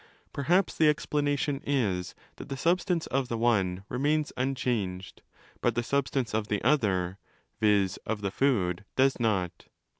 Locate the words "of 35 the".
7.97-8.31